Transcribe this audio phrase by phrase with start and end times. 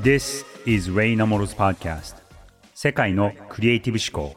[0.00, 2.14] This is Ray Namoro's podcast
[2.72, 4.36] 世界のクリエイティブ思考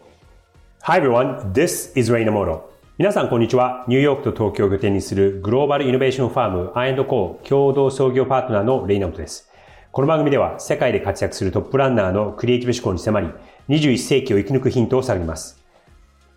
[0.81, 2.63] Hi everyone, this is Ray Namoro
[2.97, 3.85] 皆さんこんにちは。
[3.87, 9.51] ニューヨークと東京を拠点にするグローバルイノベーションファーム I&Co 共同創業パートナーのレイナモトです。
[9.91, 13.27] この番組では世界で活躍するトップランナーのクリエイティブ思考に迫り、
[13.69, 15.60] 21世紀を生き抜くヒントを探ります。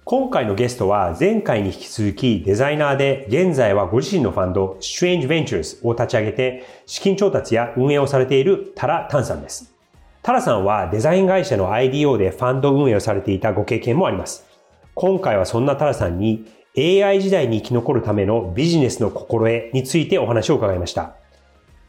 [0.07, 9.75] 今回のゲストは前回に引き続きデザイナーで現在はご自身のファンド Strange Ventures を立ち上げて資金調達や運営をされているタラ・タンさんです。
[10.22, 14.45] タラさんはデザイン会社の IDO でファンド運営をされていたご経験もあります。
[14.93, 21.17] 今回はそんなタラさんに AI 時代に生き残るためのビジネスの心得についてお話を伺いました。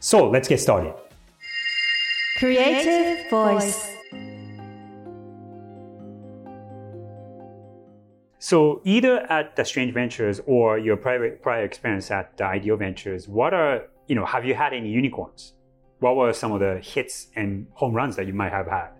[0.00, 0.94] So, let's get started.
[2.40, 3.95] Creative Voice
[8.46, 13.26] So either at the Strange Ventures or your private prior experience at the Ideal Ventures,
[13.26, 15.54] what are you know have you had any unicorns?
[15.98, 18.90] What were some of the hits and home runs that you might have had?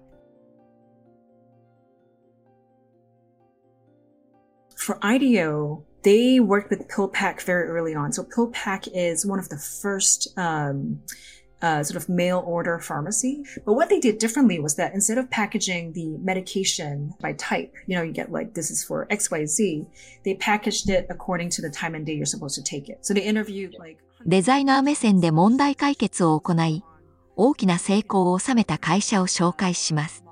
[4.77, 8.11] For IDEO, they worked with PillPack very early on.
[8.13, 11.03] So PillPack is one of the first um,
[11.63, 13.45] uh, sort of mail order pharmacy.
[13.65, 17.97] But what they did differently was that instead of packaging the medication by type, you
[17.97, 19.87] know, you get like, this is for XYZ,
[20.25, 23.05] they packaged it according to the time and day you're supposed to take it.
[23.05, 26.83] So they interviewed like デザイナー目線で問題解決を行い、
[27.37, 30.25] 大きな成功を収めた会社を紹介します。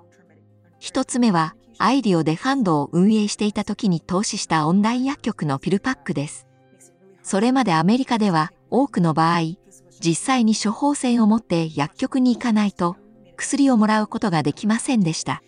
[0.80, 6.46] 一つ目は、アイディオでファンドを運営していた時に投資したオンライン薬局のピルパックです。
[7.22, 9.40] それまでアメリカでは多くの場合、
[10.00, 12.96] 実際に処方箋を持って薬局に行かないと
[13.36, 15.42] 薬をもらうことができませんでした。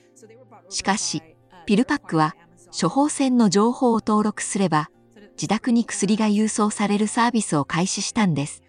[0.69, 1.23] しかし、
[1.67, 2.35] ピルパックは
[2.79, 4.91] 処方箋の情報を登録すれば
[5.33, 8.63] 自宅に薬が郵送されるサービスを開始したんです。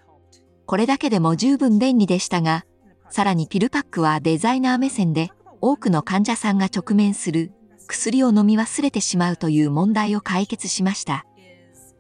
[0.66, 2.66] これだけでも十分便利でしたが、
[3.10, 5.32] さらにピルパックはデザイナー目線で
[5.62, 7.54] 多くの患者さんが直面する
[7.88, 11.26] 薬を飲み忘れてしまうという問題を解決しました。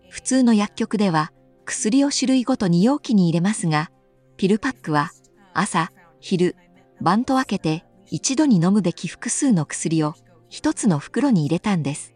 [0.09, 1.31] 普通の薬局では
[1.67, 3.91] 薬を種類ごとに容器に入れますが、
[4.37, 5.11] ピルパックは
[5.53, 5.91] 朝、
[6.21, 6.55] 昼、
[7.01, 10.15] 晩と分けて一度に飲むべき複数の薬を
[10.47, 12.13] 一つの袋に入れたんです。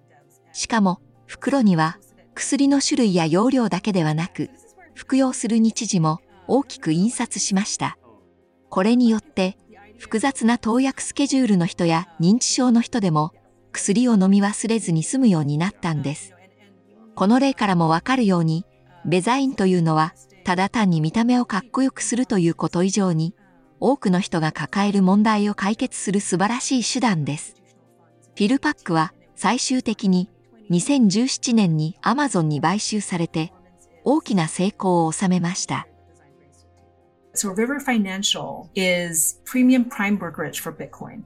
[0.53, 1.97] しかも袋には
[2.33, 4.49] 薬の種類や容量だけではなく、
[4.93, 7.97] 服用する日時も大きく印刷しました。
[8.69, 9.57] これによって
[9.97, 13.33] 複雑な投薬スケジュールの人や認知症の人でも
[13.73, 16.33] 薬を飲み忘れずに済むようになったんです。
[17.15, 18.65] この例からもわかるように、
[19.05, 20.13] デザインというのは
[20.43, 23.35] ただ単に見た目をかっこよくするということ以上に
[23.79, 27.55] 多くの人が抱える問題を解決する素晴らしい手段です。
[28.35, 30.29] フィルパックは最終的に
[30.69, 33.51] 2017年にアマゾンに買収されて
[34.03, 35.87] 大きな成功を収めました。
[37.33, 41.23] So River Financial is premium prime brokerage for Bitcoin.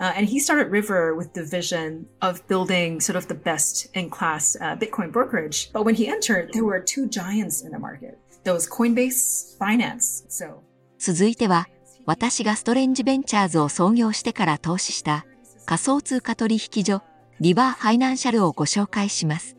[0.00, 4.10] Uh, and he started River with the vision of building sort of the best in
[4.10, 5.70] class uh, Bitcoin brokerage.
[5.72, 8.18] But when he entered, there were two giants in the market.
[8.42, 10.24] There was Coinbase, Finance.
[10.28, 10.62] So.
[10.98, 11.66] 続いては、
[12.06, 15.24] 私がストレンジベンチャーズを創業してから投資した
[15.64, 17.02] 仮想通貨取引所
[17.40, 19.56] リバーファイナンシャルをご紹介します。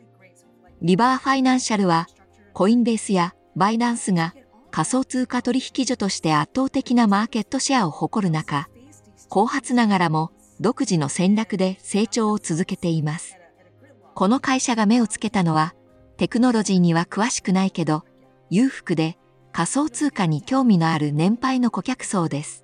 [0.82, 2.08] リバーファイナンシャルは
[2.54, 4.34] コインベースやバイナンスが
[4.70, 8.68] 仮想通貨取引所として圧倒的なマーケットシェアを誇る中、
[9.30, 13.38] 後発ながらも独自の戦略で成長を続けています。
[14.14, 15.74] この会社が目をつけたのは、
[16.18, 18.06] テクノロジーには詳しくないけど、
[18.50, 19.18] 裕福で
[19.52, 22.64] 仮想通貨に興味のある年配の顧客層です。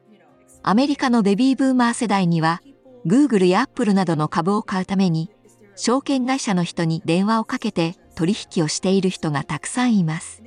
[0.63, 2.61] アメリカのベビーブーマー世代には、
[3.05, 5.29] Google や Apple などの株を買うために、
[5.75, 10.43] 証券会社の人に電話をかけて取引をしている人がたくさんいます。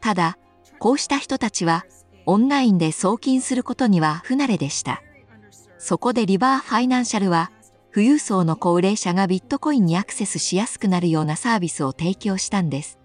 [0.00, 0.38] ただ、
[0.78, 1.84] こうした人たちは、
[2.24, 5.02] オンラインで送金することには不慣れでした。
[5.80, 7.50] そこでリバーファイナンシャルは、
[7.92, 12.98] 富裕層の高齢者がビットコインにアクセスしやすくなるようなサービスを提供したんです。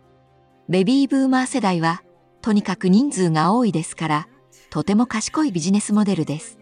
[0.67, 2.03] ベビーブーマー世代は、
[2.41, 4.27] とにかく人数が多いですから、
[4.69, 6.59] とても賢いビジネスモデルです。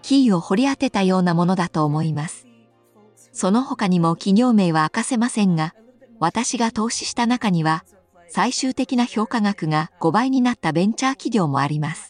[0.00, 2.46] キーを掘り当てたようなものだと思います。
[3.32, 5.74] その他にも企業名は明かせませんが、
[6.20, 7.84] 私が投資した中には、
[8.28, 12.07] 最終的な評価額が5倍になったベンチャー企業もあります。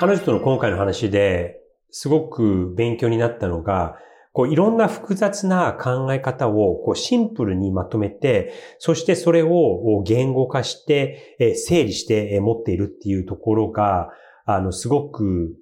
[0.00, 1.60] 彼女との今回の話で
[1.90, 3.98] すごく勉強になったのが、
[4.32, 14.08] こういろんな複雑な考え方をこうシンプルにまとめて、そしてそれを言語化して、整理して持っているっていうところが、
[14.46, 15.54] あの、すごく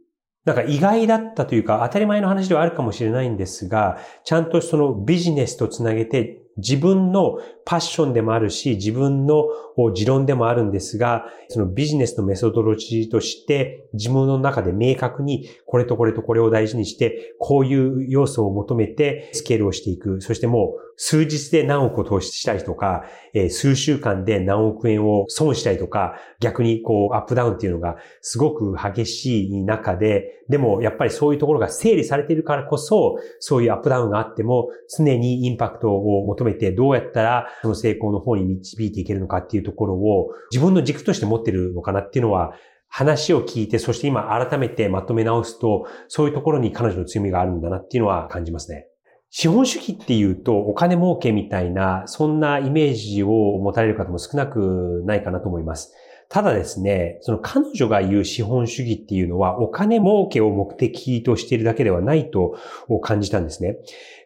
[0.44, 9.46] なんか意外だったというか当たり前の話ではあるかもしれないんですが、ちゃんとそのビジネスとつなげて自分のパッションでもあるし、自分の
[9.94, 20.20] 持論でもあるんですが、そのビジネスのメソドロジーとして、自分の中で明確にこれとこれとこれを大事にして、こういう要素を求めてスケールをしていく。
[20.20, 42.54] そしてもう数日で何億を投資したりとか、え数週間で何億円を損したりとか、逆にこうアップダウンっていうのがすごく激しい中で、でもやっぱりそういうところが整理されているからこそ、そういうアップダウンがあっても常にインパクトを求めてどうやったらその成功の方に導いていけるのかっていうところを自分の軸として持ってるのかなっていうのは
[42.88, 48.87] 話を聞いて、そして今改めてまとめ直すと、そういうところに彼女の強みがあるんだなっていうのは感じますね。
[49.30, 53.28] 資本主義っていうとお金儲けみたいな、そんなイメージを
[53.58, 55.94] 持たれる方も少なくないかなと思います。
[56.28, 62.58] ただですね、その彼女が言う資本主義っていうのはお金儲けを目的としているだけではないと
[63.02, 63.78] 感じたんですね。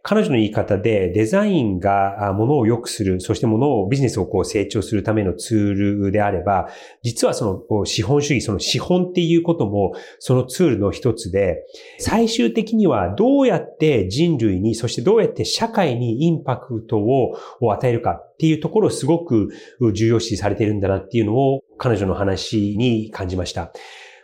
[0.04, 6.70] 彼女の言い方でデザインが物を良くする、そして物をビジネスをこう成長するためのツールであれば、
[7.02, 11.64] 実はその資本主義、その資本っていうこともそのツールの一つで、
[12.00, 17.37] 最終的にはどうやって人類に、そしてどうやって社会にインパクトを
[17.72, 19.50] 与えるかっていうところをすごく
[19.94, 23.73] 重要視されているんだなっていうのを彼女の話に感じました。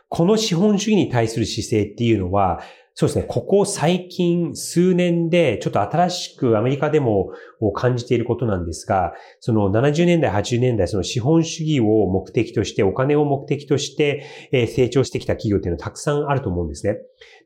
[0.09, 2.61] この資本主義に対する姿勢っていうのは、
[2.95, 3.25] そうですね。
[3.27, 16.99] ここ最近数年でちょっと新しくアメリカでもを感じていることなんですが、その70年代、80年代、その資本主義を目的として、お金を目的として成長してきた企業っていうのはたくさんあると思うんですね。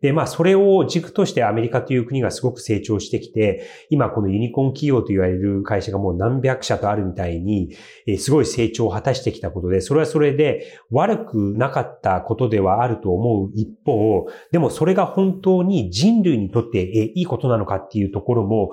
[0.02, 7.76] で、まあ、それを軸としてアメリカという国がすごく成長してきて、今このユニコーン企業と言われる会社がもう何百社とあるみたいに、
[8.18, 16.82] すごい成長を果たしてきたことで、それはそれで悪くなかったことではあると思う一方、でもそれが本当に人類にとって
[17.14, 18.72] いいことなのかっていうところも、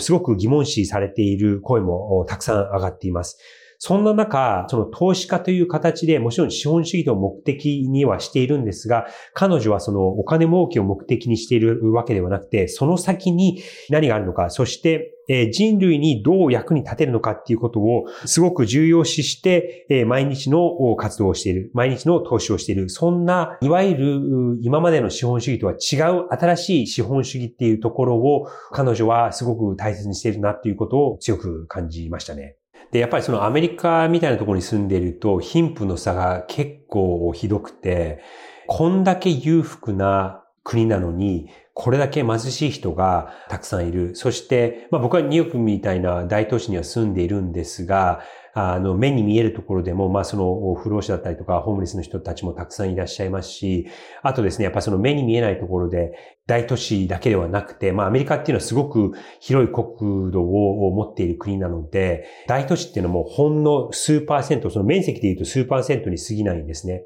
[0.00, 3.38] すごく疑問視されている声もたくさん上がっています。
[3.78, 15.14] そんな中、その投資家という形でもちろん資本主義を目的にはしているんですが、彼女はそのお金儲けを目的にしているわけではなくて、その先に何があるのか、そして
[15.52, 32.57] 人類にどう役に立てるのかっていうことをすごく重要視して、毎日の活動をしている、毎日の投資をしている、そんな、いわゆる今までの資本主義とは違う新しい資本主義っていうところを彼女はすごく大切にしているなっていうことを強く感じましたね。
[32.90, 38.22] で、やっぱりそのアメリカみたいなところに住んでいると、貧富の差が結構ひどくて、
[38.66, 44.16] こんだけ裕福な国なのに、これだけ貧しい人がたくさんいる。
[44.16, 48.20] そして、まあ僕はニューヨークみたいな大都市には住んでいるんですが、
[48.54, 53.88] あの、目に見えるところでも、まあその不老者だったりとか、ホームレスの人たちもたくさんいらっしゃいますし、
[54.22, 56.12] あとですね、やっぱその目に見えないところで、
[56.46, 67.04] 大都市だけではなくて、まあアメリカっていうのはすごく広い国土を持っている国なので、大都市っていうのもほんの数パーセント、その面積で言うと数パーセントに過ぎないんですね。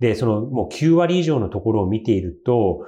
[0.00, 2.80] で、そのもう9割以上のところを見ていると、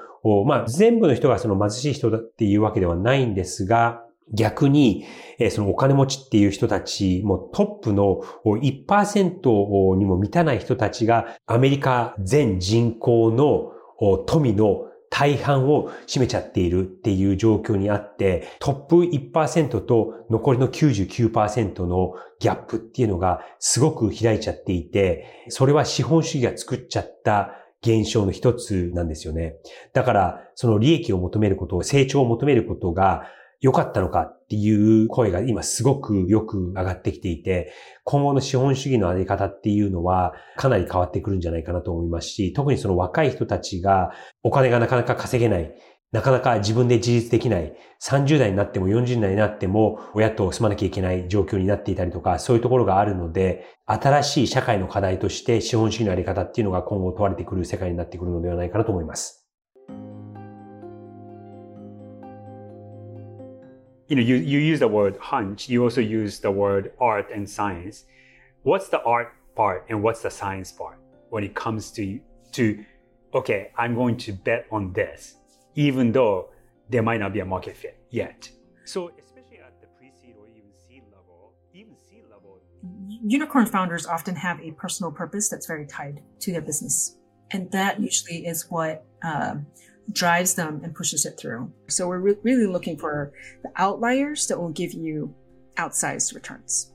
[0.46, 4.01] まあ全部の人がその貧しい人だっていうわけではないんですが、
[4.32, 5.04] 逆に、
[5.50, 13.72] そのお金持ちっていう人たち、もトップの1%にも満たない人たちがアメリカ全人口の
[14.26, 29.56] 富の大半を占めちゃっているっていう状況にあって、トップ1%と残りの99%のギャップっていうのがすごく開いちゃっていて、それは資本主義が作っちゃった現象の一つなんですよね。
[29.92, 33.24] だから、その利益を求めること、成長を求めることが
[33.62, 44.10] 良かったのかっていう声が今すごくよく上がってきていて、今後の資本主義のあり方っていうのはかなり変わってくるんじゃないかなと思いますし、特にその若い人たちが
[44.42, 45.72] お金がなかなか稼げない、
[46.10, 47.72] なかなか自分で自立できない、
[48.04, 59.41] 30代になっても40代になっても親と住まなきゃいけない状況になっていたりとか、そういうところがあるので、新しい社会の課題として資本主義のあり方っていうのが今後問われてくる世界になってくるのではないかなと思います。
[64.12, 68.04] You know, you, you use the word hunch, you also use the word art and science.
[68.62, 70.98] What's the art part and what's the science part
[71.30, 72.20] when it comes to,
[72.52, 72.84] to,
[73.32, 75.36] okay, I'm going to bet on this,
[75.76, 76.50] even though
[76.90, 78.50] there might not be a market fit yet.
[78.84, 82.60] So especially at the pre-seed or even seed level, even seed level.
[83.08, 87.16] Unicorn founders often have a personal purpose that's very tied to their business.
[87.50, 89.64] And that usually is what um,
[90.10, 91.70] drives them and pushes it through.
[91.88, 93.32] So we're re- really looking for
[93.62, 95.34] the outliers that will give you
[95.76, 96.92] outsized returns.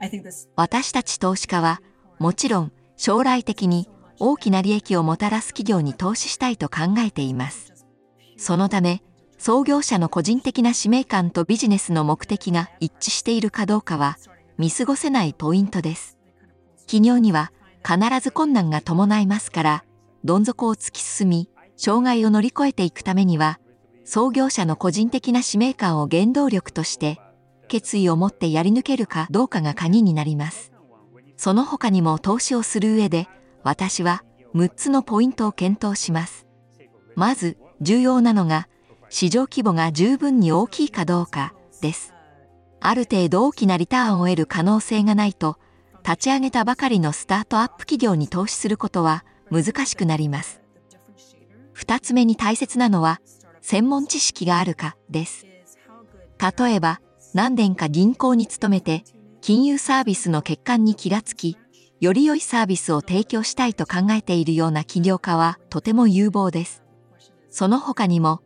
[0.00, 1.80] I think this 私たち投資家は
[2.18, 3.88] もちろん将来的に
[4.18, 7.72] 大きな利益をもたらす企業に投資したいと考えています。
[8.36, 9.02] そのため
[9.38, 14.18] 創業者の個人的な使命感とビジネスの目的が一致しているかどうかは
[14.58, 16.18] 見過ごせないポイントです。
[16.86, 17.52] 企業には
[17.86, 19.84] 必ず困難が伴いますから、
[20.24, 21.48] どん底を突き進み、
[21.78, 23.60] 障害を乗り越えていくためには、
[24.04, 27.20] 創業者の個人的な使命感を原動力として、
[27.68, 30.72] 決意を持ってやり抜けるかどうかが鍵になります。
[31.36, 33.28] その他にも投資をする上で、
[33.62, 34.24] 私は
[34.56, 36.46] 6つのポイントを検討します。
[37.14, 38.68] まず、重要なのが、
[39.08, 42.12] 市場規模が十分に大きいかどうかです。
[42.80, 45.58] ある程度大きなリターンを得る可能性がないと、
[46.02, 50.57] 立ち上げたばかりのスタートアップ企業に投資することは難しくなります。
[51.78, 53.20] 二つ目に大切なのは、
[53.60, 55.46] 専門知識があるかです。
[56.58, 57.00] 例えば、
[57.34, 59.04] 何年か銀行に勤めて、
[59.40, 61.56] 金融サービスの欠陥に気がつき、
[62.00, 66.82] より良いサービスを提供したいと考えているような起業家はとても有望です。
[67.48, 68.40] その他にも、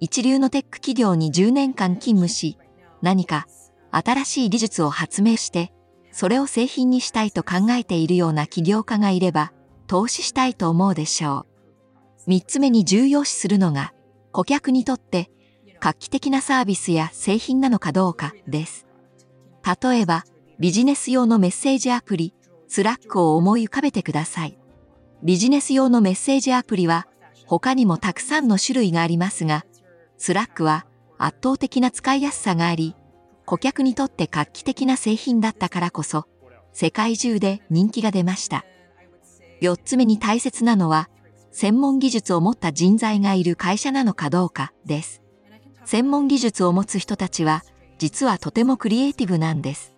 [0.00, 2.56] 一流のテック企業に10年間勤務し、
[3.02, 3.46] 何か
[3.90, 5.74] 新しい技術を発明して、
[6.10, 9.52] それを製品にしたいと考えているような起業家がいれば、
[9.88, 11.47] 投資したいと思うでしょう。
[12.28, 13.94] 三つ目に重要視するのが、
[14.32, 15.30] 顧客にとって
[15.80, 18.86] 画期的なサービスや製品なのかどうかです。
[19.82, 20.24] 例えば、
[20.58, 22.34] ビジネス用のメッセージアプリ、
[22.68, 24.58] Slack を思い浮かべてください。
[25.22, 27.06] ビジネス用のメッセージアプリは
[27.46, 29.64] 他にもたくさんの種類がありますが、
[30.18, 30.84] Slack は
[31.16, 32.94] 圧倒的な使いやすさがあり、
[33.46, 36.26] 顧客にとって画期的な製品だったからこそ、
[36.74, 38.66] 世界中で人気が出ました。
[39.62, 41.08] 四つ目に大切なのは、
[41.60, 45.22] 専門技術を持った人材がいる会社なのかどうかです。
[45.84, 47.64] 専門技術を持つ人たちは、
[47.98, 49.92] 実はとてもクリエイティブなんです。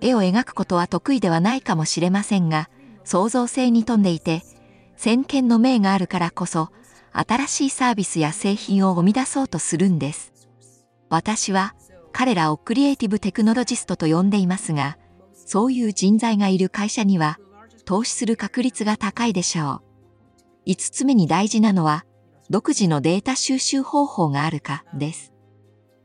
[0.00, 2.68] 絵を描くことは得意ではないかもしれませんが、
[3.04, 4.42] 創造性に富んでいて、
[4.96, 6.70] 先見の明があるからこそ、
[7.12, 10.32] 新しいサービスや製品を生み出そうとするんです。
[11.10, 11.76] 私は
[12.10, 14.98] 彼らをクリエイティブテクノロジストと呼んでいますが、
[15.32, 17.38] そういう人材がいる会社には
[17.84, 19.87] 投資する確率が高いでしょう。
[20.68, 22.04] 五つ目に大事なのは、
[22.50, 25.32] 独自のデータ収集方法があるかです。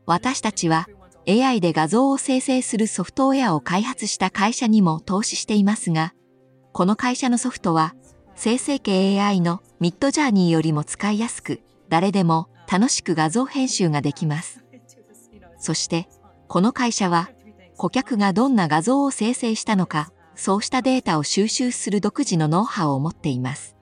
[0.06, 0.86] 私たちは
[1.28, 6.14] AI で画像を生成するソフトウェアを開発した会社にも投資していますが、
[6.72, 7.94] この会社のソフトは
[8.36, 14.64] 生成系 AI のミッドジャーニーよりも使いやすく、誰でも楽しく画像編集ができます。
[15.58, 16.08] そして、
[16.48, 17.28] この会社は、
[17.76, 23.73] 顧客がどんな画像を生成したのか、そうしたデータを収集する独自のノウハウを持っています。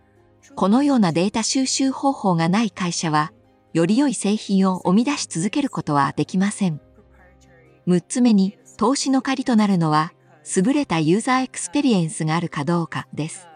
[0.54, 3.32] このようなデータ収集方法がない会社は、
[3.72, 6.80] より良い製品を生み出し続けることはできません。
[7.86, 10.12] 6つ目に、投資の鍵となるのは、
[10.56, 13.48] 優れたユーザーエクスペリエンスがあるかどうかです。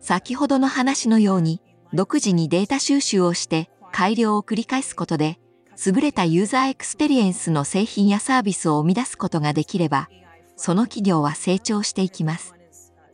[0.00, 1.60] 先ほどの話のように、
[1.92, 5.38] 独自にデータ収集をして改良を繰り返すことで、
[5.84, 10.08] 優れたユーザーエクスペリエンスの製品やサービスを生み出すことができれば、
[10.56, 12.54] その企業は成長していきます。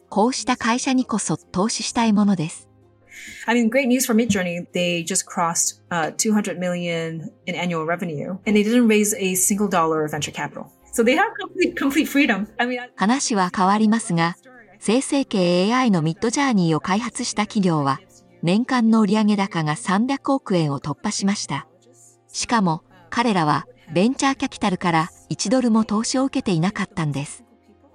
[0.08, 2.67] こうした会社にこそ投資したいものです。
[3.46, 4.66] I mean, great news for Midjourney.
[4.72, 9.68] They just crossed uh, 200 million in annual revenue, and they didn't raise a single
[9.68, 10.72] dollar of venture capital.
[10.92, 12.46] So they have complete, complete freedom.
[12.58, 14.36] I mean, 話は変わりますが、
[14.80, 18.00] 生成系 AI のミッドジャーニーを開発した企業は、
[18.42, 21.66] 年間の売上高が300億円を突破しました。
[22.28, 27.44] しかも彼らはベンチャーキャピタルから1ドルも投資を受けていなかったんです。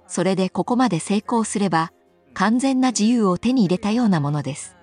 [0.06, 1.92] それでここまで成功すれば
[2.34, 4.73] 完全な自由を手に入れたようなものです。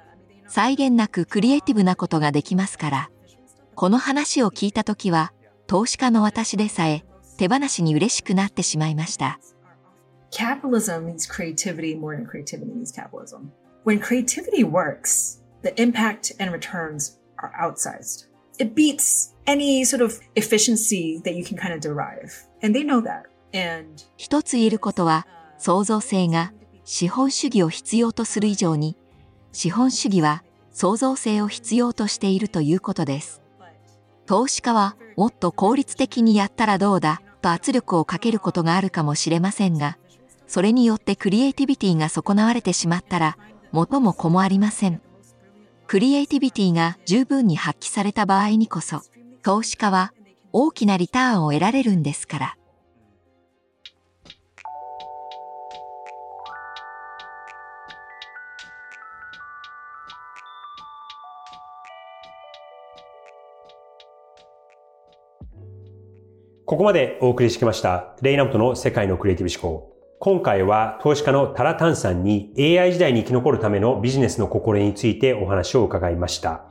[0.52, 3.10] 際限なくクリエイティブなことができますから、
[3.74, 5.32] この話を聞いたときは
[5.66, 7.06] 投資家の私でさえ
[7.38, 9.40] 手放しに嬉しくなってしまいました。
[10.30, 13.50] Capitalism means creativity more than creativity means capitalism.
[13.86, 18.28] When creativity works, the impact and returns are outsized.
[18.60, 22.32] It beats any sort of efficiency that you can kind of derive.
[22.62, 23.24] And they know that.
[23.54, 25.26] And 一つ言えることは、
[25.58, 26.52] 創造性が
[26.84, 28.98] 資本主義を必要とする以上に、
[29.52, 33.42] 資本主義は創造性を必要としているということです。
[34.26, 39.98] 投資家はもっと効率的にやったらどうだと圧力をかけることがあるかもしれませんが、
[40.48, 43.38] それによってクリエイティビティが損なわれてしまったら
[43.72, 45.02] 元も子もありません。
[45.88, 49.02] クリエイティビティが十分に発揮された場合にこそ、
[49.44, 50.14] 投資家は
[50.54, 52.58] 大きなリターンを得られるんですから。
[66.72, 69.92] ここまでお送りしてきました、レイナムトの世界のクリエイティブ思考。
[70.22, 76.64] 今回は投資家のタラタンさんに AI 時代に生き残るためのビジネスの心得についてお話を伺いました。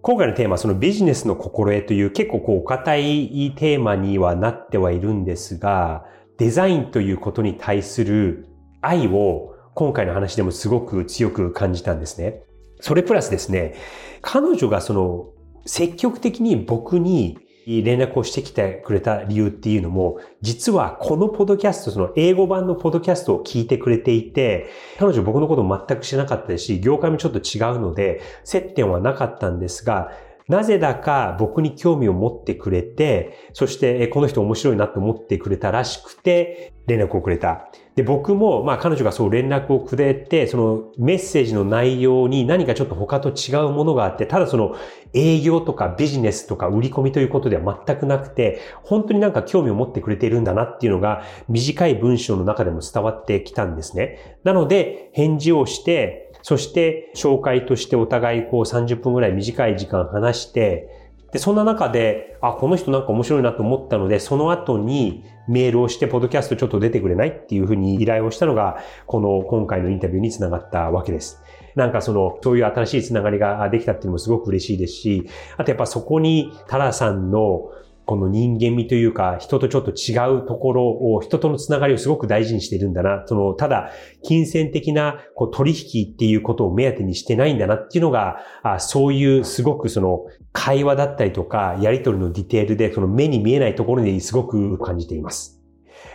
[0.00, 6.06] 今回のテーマはそのビジネスの心得という結構こうお堅いテーマにはなってはいるんですが、
[6.38, 8.48] デザインということに対する
[8.80, 12.40] 愛を今回の話でもすごく強く感じたんですね。
[12.80, 13.74] それプラスですね、
[14.22, 15.26] 彼女がその
[15.66, 30.12] 積極的に僕に連絡をしてきてくれた理由っていうのも、実はこのポッドキャスト、その英語版のポッドキャストを聞いてくれていて、彼女僕のこと全く知らなかったですし、業界もちょっと違うので、接点はなかったんですが、
[30.48, 37.70] なぜだか僕に興味を持ってくれて、そしてこの人面白いなと思ってくれたらしくて、連絡をくれた。
[37.96, 44.74] で、僕も、まあ彼女がそう連絡をくれて、そのメッセージの内容に何かちょっと他と違うものがあって、ただその
[45.12, 54.38] 営業とかビジネスとか売り込みということでは全くなくて、本当になんか興味を持ってくれているんだなっていうのが短い文章の中でも伝わってきたんですね。
[54.42, 61.03] なので、返事をして、そして紹介としてお互いこう30分ぐらい短い時間話して、
[61.34, 71.42] で、そんな中で、あ、この人なんか面白いなと思ったので、その後にメールをして、ポッドキャストちょっと出てくれないっていうふうに依頼をしたのが、この今回のインタビューにつながったわけです。
[71.74, 77.68] なんかその、そういう新しいつながりができたっていうのもすごく嬉しいですし、あとやっぱそこにタラさんの
[78.06, 83.24] この人間味というか、人とちょっと違うところを、人とのつながりをすごく大事にしてるんだな。
[83.26, 83.90] その、ただ、
[84.22, 95.60] 金銭的なこう取引っていうことを目当てにしてないんだなっていうのが、あそういうすごくその、会話だったりとか、やりとりのディテールで、その目に見えないところにすごく感じています。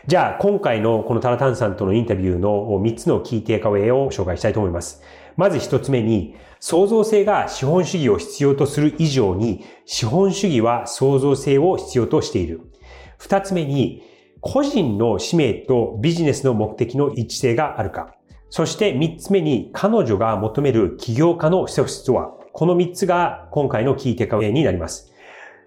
[0.07, 5.03] じゃあ、今回のこのタラタンさんとのインタビューの3つのキーテイカウェイを紹介したいと思います。
[5.39, 12.59] まず1つ目に、創造性が資本主義を必要とする以上に、資本主義は創造性を必要としている。
[13.17, 14.03] 二つ目に、
[14.41, 18.15] 個人の使命とビジネスの目的の一致性があるか。
[18.49, 22.33] そして三つ目に、彼女が求める起業家の素質とは。
[22.51, 25.13] この三つが今回のキーテカウェイになります。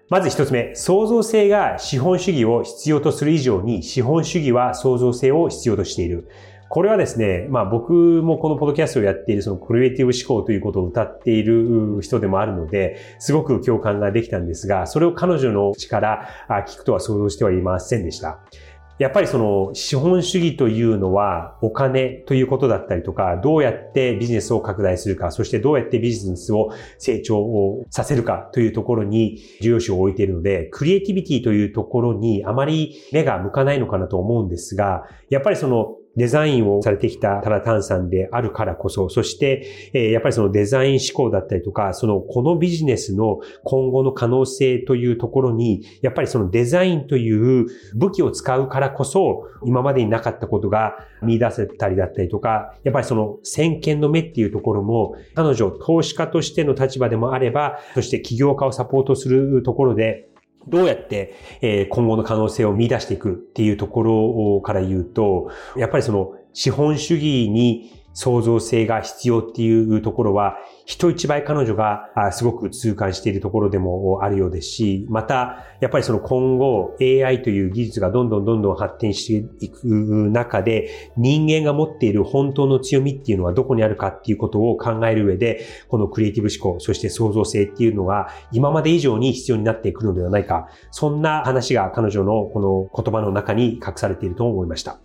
[0.09, 6.29] まず一つ目、創造性が資本主義を必要とする以上に、資本主義は創造性を必要としている。
[6.73, 16.27] これはですね、まあ僕もこのポッドキャストをやっているそのクリエイティブ思考ということを歌っている人でもあるので、すごく共感ができたんですが、それを彼女の口から
[16.67, 18.39] 聞くとは想像してはいませんでした。
[18.97, 60.29] やっぱりその資本主義というのはお金ということだったりとか、どうやってビジネスを拡大するか、そしてどうやってビジネスを成長をさせるかというところに重要視を置いているので、クリエイティビティというところにあまり目が向かないのかなと思うんですが、やっぱりそのデザインをされてきたタラタンさんであるからこそ、そして、え、やっぱりそのデザイン思考だったりとか、そのこのビジネスの今後の可能性というところに、やっぱりそのデザインという武器を使うからこそ、今までになかったことが見出せたりだったりとか、やっぱりその先見の目っていうところも、彼女投資家としての立場でもあれば、そして起業家をサポートするところで、
[60.67, 90.67] どうやって、え今後の可能性を見出していくっていうところから言うと、やっぱりその資本主義に創造性が必要っていうところは、人一倍彼女がすごく痛感しているところでもあるようですし、また、やっぱりその今後 AI という技術がどんどんどんどん発展していく中で、人間が持っている本当の強みっていうのはどこにあるかっていうことを考える上で、このクリエイティブ思考、そして創造性っていうのが今まで以上に必要になっていくのではないか。
[90.91, 92.59] そんな話が彼女のこ
[92.93, 94.99] の言葉の中に隠されていると思いました。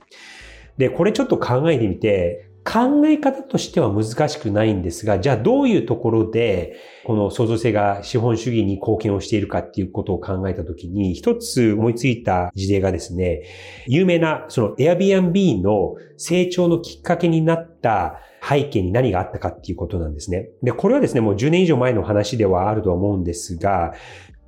[0.77, 13.43] で、これちょっと考えてみて、考え方としては難しくないんですが、じゃあどういうところで、この創造性が資本主義に貢献をしているかっていうことを考えたときに、一つ思いついた事例がですね、
[13.87, 20.51] 有名なその Airbnb の成長のきっかけになった背景に何があったかっていうことなんですね。
[20.63, 23.95] で、これはですね、もう10年以上前の話ではあるとは思うんですが、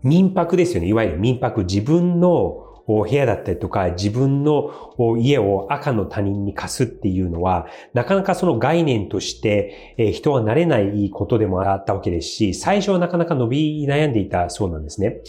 [0.02, 0.88] 民泊ですよね。
[0.88, 1.64] いわゆる民泊。
[1.64, 2.66] 自分の
[2.98, 4.70] 部屋だったりとか自分の
[5.18, 15.20] 家を赤の他人に貸すっていうのは、なかなかその概念として人は慣れないことでもあったわけですし、最初はなかなか伸び悩んでいたそうなんですね。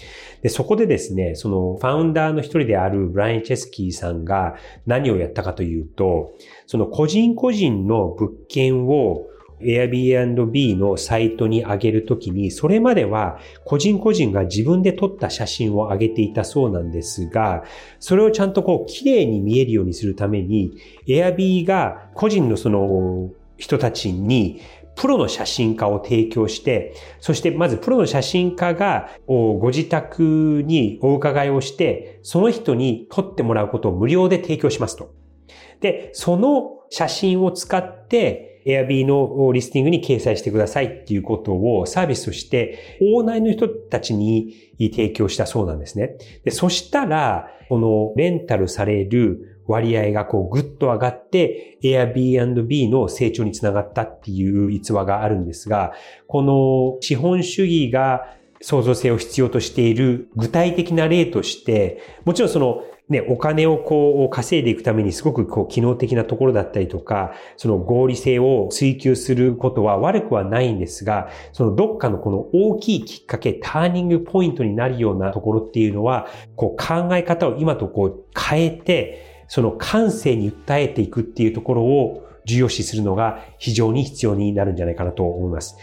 [0.42, 6.34] で、そこでですね、そのファウンダーの一人であるブライン・チェスキーさんが何をやったかというと、
[6.66, 9.28] その個人個人の物件を
[9.64, 17.64] Airbnb のサイトに上げるときに、それまでは個人個人が自分で撮った写真を上げていたそうなんですが、
[18.00, 20.72] それをちゃんとこう綺麗に見えるようにするために、
[21.08, 24.62] Airb が個人のその人たちに
[24.96, 35.14] プロの写真家を提供して、そしてまずプロの写真家がご自宅にお伺いをして、その人に撮ってもらうことを無料で提供しますと。
[35.80, 46.18] で、その写真を使って Airb のリスティングに掲載してくださいっていうことをサービスとして、オーナーの人たちに提供したそうなんですね。
[46.44, 55.94] で、そしたら、このレンタルされる割合がこうぐっと上がって Airb&B の成長につながったっていう逸話があるんですが、
[56.28, 85.76] この資本主義が創造性を必要としている具体的な例として、もちろんそのね、お金をこう稼いでいくためにすごくこう機能的なところだったりとか、その合理性を追求することは悪くはないんですが、そのどっかのこの大きいきっかけ、ターニングポイントになるようなところっていうのは、こう考え方を今とこう変えて、その感性に訴えていくっていうところを重要視するのが非常に必要になるんじゃないかなと思います。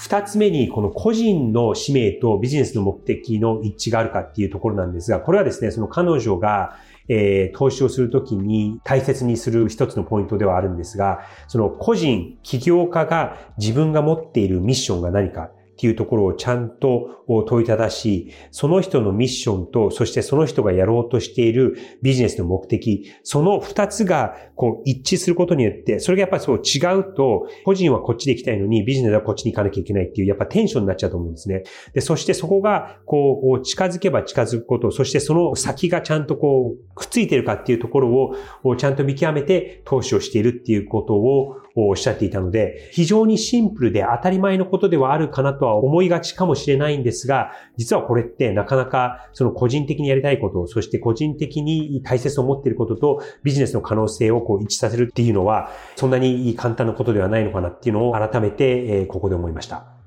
[0.00, 31.62] 二つ目に、この個人の使命とビジネスの目的の一致があるかっていうところなんですが、これはですね、その彼女が、えー、投資をするときに大切にする一つのポイントではあるんですが、その個人、起業家が自分が持っているミッションが何か、っていうところをちゃんと問いただし、その人のミッションと、そしてその人がやろうとしているビジネスの目的、その二つがこう一致することによって、それがやっぱりそう違うと、個人はこっちで行きたいのにビジネスはこっちに行かなきゃいけないっていう、やっぱテンションになっちゃうと思うんですね。
[31.94, 59.99] で、そしてそこがこう近づけば近づくこと、そしてその先がちゃんとこうくっついてるかっていうところをちゃんと見極めて投資をしているっていうことをおっしゃっていたので、非常にシンプルで当たり前のことではあるかなとは思いがちかもしれないんですが、実はこれってなかなかその個人的にやりたいこと、そして個人的に大切を持っていることとビジネスの可能性をこう一致させるっていうのは、そんなに簡単なことではないのかなっていうのを改めてここで思いました。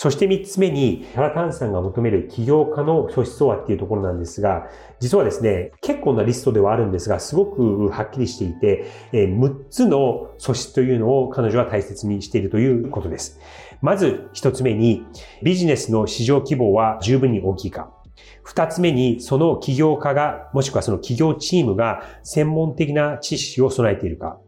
[0.00, 4.66] そして三つ目に、原炭さんが求める起業家の素質とはっていうところなんですが、
[4.98, 13.38] 実はですね、結構なリストではあるんですが、すごくはっきりしていて、6つの素質というのを彼女は大切にしているということです。
[13.82, 15.04] まず一つ目に、
[15.42, 17.92] ビジネスの市場規模は十分に大きいか。
[18.42, 24.40] 二つ目に、その起業家が、もしくはその企業チームが専門的な知識を備えているか。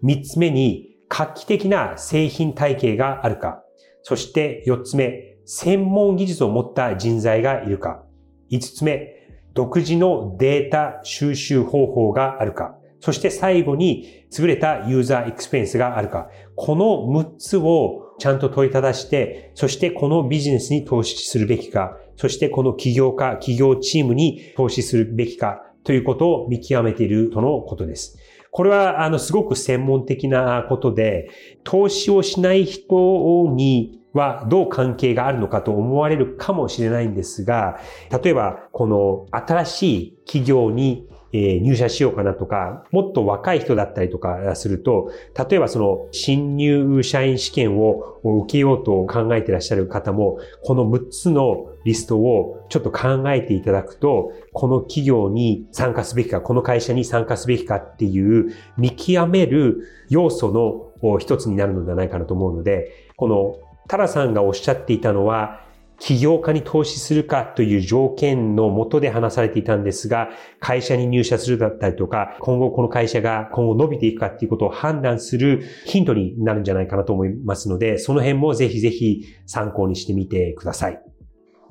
[0.00, 3.62] 三つ目に、画期的な製品体系があるか。
[4.08, 8.04] そして4つ目、専門技術を持った人材がいるか。
[8.52, 9.16] 5つ目、
[9.52, 12.78] 独自のデータ収集方法があるか。
[13.00, 16.30] そして最後に優れたユーザーエクスペンスがあるか。
[16.54, 28.16] この6つをちゃんと問いただして、そしてこのビジネスに投資するべきか、そしてこの起業家、企業チームに投資するべきかということを見極めているとのことです。
[28.56, 31.28] これは、あの、すごく専門的なことで、
[31.62, 37.78] 投資をしない人にはどう関係があるのかと思われるかもしれないんですが、
[38.22, 41.06] 例えば、この新しい企業に
[41.36, 45.10] え入社しようかなとか、もっと若い人だったりとかすると、
[45.48, 63.56] 例えばその新入社員試験を受けようと考えてらっしゃる方も、この6つのリストをちょっと考えていただくと、この企業に参加すべきか、この会社に参加すべきかっていう見極める要素の一つになるのではないかなと思うので、この
[63.88, 65.65] タラさんがおっしゃっていたのは、
[65.98, 70.28] 起業家に投資するかという条件のもとで話されていたんですが、
[70.60, 81.00] 会社に入社するだったりとか、今後この会社が今後伸びていくかっていうことを判断するヒントになるんじゃないかなと思いますので、その辺もぜひぜひ参考にしてみてください。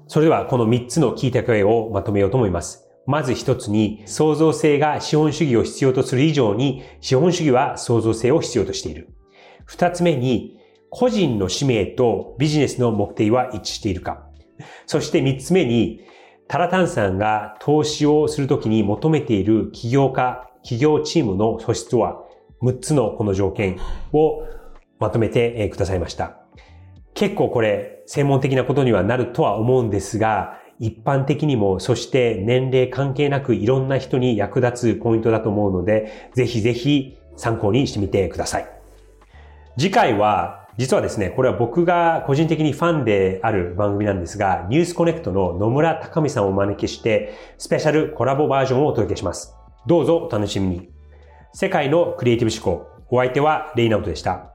[0.07, 2.85] それではこの3つの聞いた声をまとめようと思います。
[3.07, 9.09] まず一つに、創造性が資本主義を必要とする以上に、資本主義は創造性を必要としている。
[9.65, 10.54] 二つ目に、
[10.97, 14.29] 個人の使命とビジネスの目的は一致しているか。
[14.86, 15.99] そして三つ目に、
[16.47, 22.23] タラタンさんが投資をするときに求めている起業家、企業チームの素質は
[22.62, 23.77] 6つのこの条件
[24.13, 24.43] を
[24.97, 26.38] まとめてくださいました。
[27.13, 38.67] 結構これ専門的なことにはなるとは思うんですが、一般的にも、そして年齢関係なくいろんな人に役立つポイントだと思うので、ぜひぜひ参考にしてみてください。
[39.77, 49.55] 次回は実はですね、これは僕が個人的にファンである番組なんですが、ニュースコネクトの野村隆美さんをお招きして、スペシャルコラボバージョンをお届けします。
[49.88, 50.89] どうぞお楽しみに。
[51.53, 52.88] 世界のクリエイティブ思考。
[53.09, 54.54] お相手はレイナウトでした。